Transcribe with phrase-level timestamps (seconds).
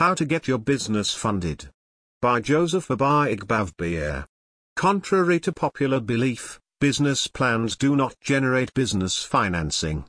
[0.00, 1.68] How to Get Your Business Funded.
[2.22, 4.24] By Joseph Obaigbavbiere
[4.74, 10.06] Contrary to popular belief, business plans do not generate business financing.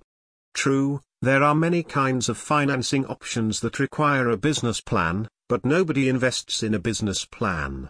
[0.54, 6.08] True, there are many kinds of financing options that require a business plan, but nobody
[6.08, 7.90] invests in a business plan.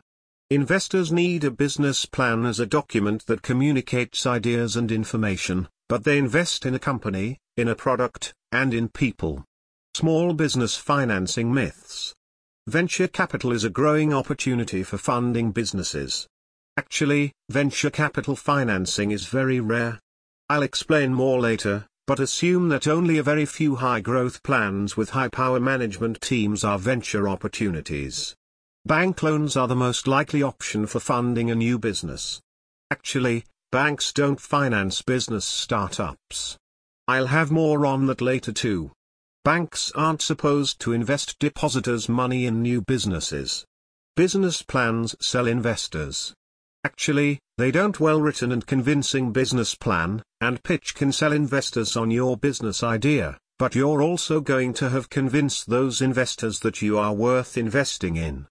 [0.50, 6.18] Investors need a business plan as a document that communicates ideas and information, but they
[6.18, 9.46] invest in a company, in a product, and in people.
[9.94, 12.16] Small business financing myths.
[12.66, 16.28] Venture capital is a growing opportunity for funding businesses.
[16.78, 20.00] Actually, venture capital financing is very rare.
[20.50, 25.60] I'll explain more later, but assume that only a very few high-growth plans with high-power
[25.60, 28.34] management teams are venture opportunities.
[28.86, 32.40] Bank loans are the most likely option for funding a new business.
[32.92, 36.58] Actually, banks don't finance business startups.
[37.10, 38.94] I'll have more on that later too.
[39.44, 43.66] Banks aren't supposed to invest depositors' money in new businesses.
[44.16, 46.32] Business plans sell investors.
[46.84, 52.38] Actually, they don't well-written and convincing business plan, and pitch can sell investors on your
[52.38, 57.58] business idea, but you're also going to have convinced those investors that you are worth
[57.58, 58.46] investing in.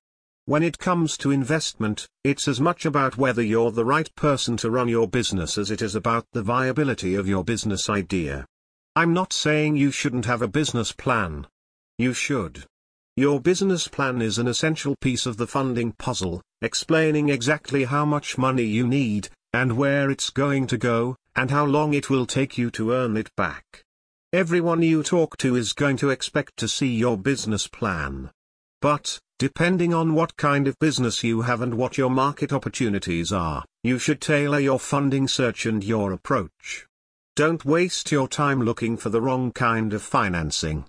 [0.46, 4.70] When it comes to investment, it's as much about whether you're the right person to
[4.72, 8.44] run your business as it is about the viability of your business idea.
[8.96, 11.46] I'm not saying you shouldn't have a business plan.
[11.96, 12.64] You should.
[13.16, 18.36] Your business plan is an essential piece of the funding puzzle, explaining exactly how much
[18.36, 22.58] money you need, and where it's going to go, and how long it will take
[22.58, 23.84] you to earn it back.
[24.32, 28.30] Everyone you talk to is going to expect to see your business plan.
[28.80, 33.64] But, depending on what kind of business you have and what your market opportunities are,
[33.84, 36.86] you should tailor your funding search and your approach.
[37.36, 40.84] Don't waste your time looking for the wrong kind of financing.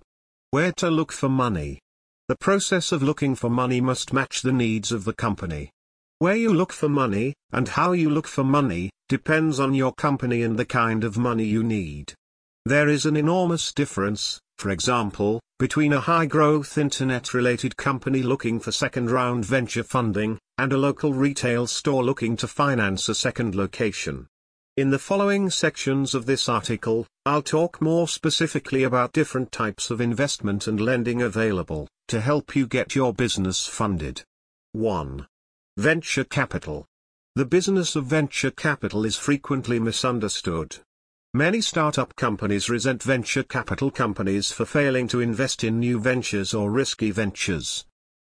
[0.49, 1.79] Where to look for money?
[2.27, 5.71] The process of looking for money must match the needs of the company.
[6.17, 10.41] Where you look for money, and how you look for money, depends on your company
[10.41, 12.13] and the kind of money you need.
[12.65, 19.45] There is an enormous difference, for example, between a high-growth internet-related company looking for second-round
[19.45, 24.27] venture funding, and a local retail store looking to finance a second location.
[24.77, 29.99] In the following sections of this article, I'll talk more specifically about different types of
[29.99, 34.23] investment and lending available, to help you get your business funded.
[34.71, 35.27] 1.
[35.75, 36.85] Venture Capital.
[37.35, 40.77] The business of venture capital is frequently misunderstood.
[41.33, 46.71] Many startup companies resent venture capital companies for failing to invest in new ventures or
[46.71, 47.85] risky ventures.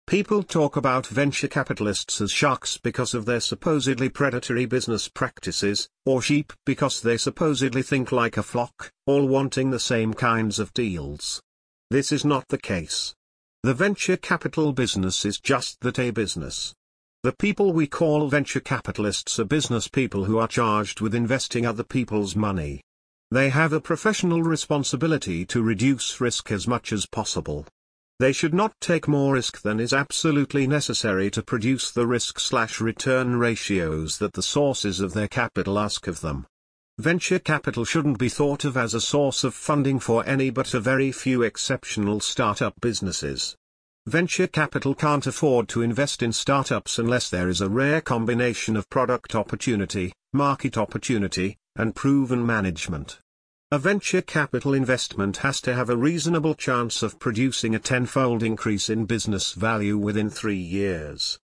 [0.10, 6.20] People talk about venture capitalists as sharks because of their supposedly predatory business practices, or
[6.20, 11.44] sheep because they supposedly think like a flock, all wanting the same kinds of deals.
[11.92, 13.14] This is not the case.
[13.62, 16.74] The venture capital business is just that a business.
[17.22, 21.84] The people we call venture capitalists are business people who are charged with investing other
[21.84, 22.82] people's money.
[23.30, 27.68] They have a professional responsibility to reduce risk as much as possible.
[28.20, 34.18] They should not take more risk than is absolutely necessary to produce the risk-return ratios
[34.18, 36.46] that the sources of their capital ask of them.
[36.98, 40.82] Venture capital shouldn't be thought of as a source of funding for any but a
[40.82, 43.56] very few exceptional startup businesses.
[44.06, 48.90] Venture capital can't afford to invest in startups unless there is a rare combination of
[48.90, 53.20] product opportunity, market opportunity, and proven management.
[53.72, 58.90] A venture capital investment has to have a reasonable chance of producing a tenfold increase
[58.90, 61.38] in business value within three years.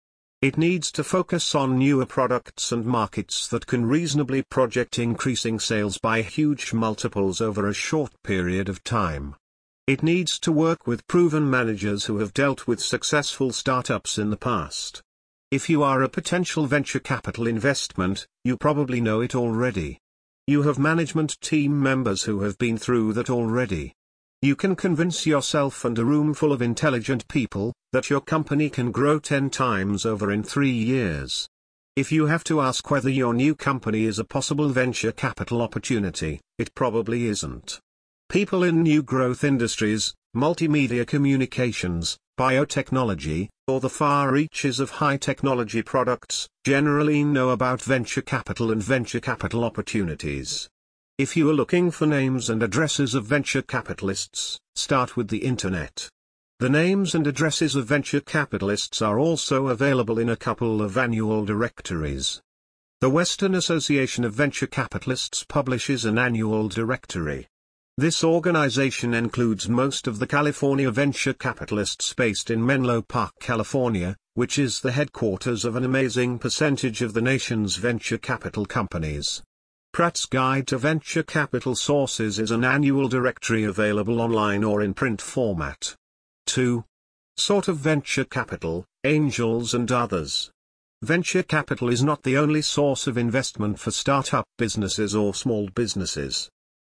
[0.41, 5.97] It needs to focus on newer products and markets that can reasonably project increasing sales
[5.97, 9.35] by huge multiples over a short period of time.
[9.85, 14.37] It needs to work with proven managers who have dealt with successful startups in the
[14.37, 15.01] past.
[15.51, 19.99] If you are a potential venture capital investment, you probably know it already.
[20.45, 23.93] You have management team members who have been through that already.
[24.41, 28.91] You can convince yourself and a room full of intelligent people, that your company can
[28.91, 31.47] grow 10 times over in 3 years.
[31.95, 36.41] If you have to ask whether your new company is a possible venture capital opportunity,
[36.57, 37.79] it probably isn't.
[38.27, 45.81] People in new growth industries, multimedia communications, biotechnology, or the far reaches of high technology
[45.81, 50.67] products, generally know about venture capital and venture capital opportunities.
[51.17, 56.09] If you are looking for names and addresses of venture capitalists, start with the internet.
[56.59, 61.45] The names and addresses of venture capitalists are also available in a couple of annual
[61.45, 62.41] directories.
[62.99, 67.47] The Western Association of Venture Capitalists publishes an annual directory.
[67.95, 74.57] This organization includes most of the California venture capitalists based in Menlo Park, California, which
[74.57, 79.43] is the headquarters of an amazing percentage of the nation's venture capital companies.
[79.91, 85.21] Pratt's Guide to Venture Capital Sources is an annual directory available online or in print
[85.21, 85.95] format.
[86.47, 86.83] 2.
[87.37, 90.49] Sort of venture capital, angels and others.
[91.03, 96.49] Venture capital is not the only source of investment for startup businesses or small businesses.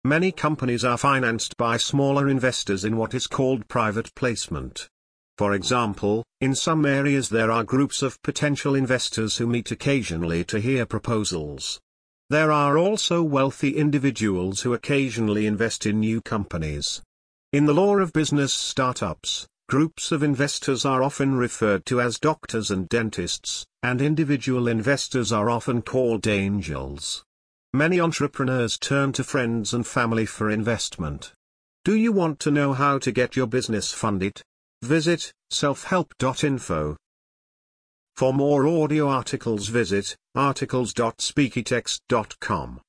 [0.04, 4.88] Many companies are financed by smaller investors in what is called private placement.
[5.36, 10.60] For example, in some areas there are groups of potential investors who meet occasionally to
[10.60, 11.80] hear proposals.
[12.30, 17.02] There are also wealthy individuals who occasionally invest in new companies.
[17.52, 22.70] In the law of business startups, groups of investors are often referred to as doctors
[22.70, 27.24] and dentists, and individual investors are often called angels.
[27.74, 31.34] Many entrepreneurs turn to friends and family for investment.
[31.84, 34.40] Do you want to know how to get your business funded?
[34.82, 36.96] Visit selfhelp.info.
[38.16, 42.80] For more audio articles visit articles.speakytext.com.